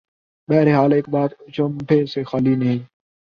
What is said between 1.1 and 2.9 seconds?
بات اچنبھے سے خالی نہیں۔